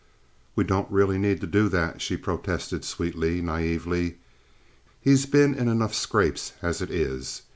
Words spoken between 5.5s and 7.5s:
in enough scrapes as it is.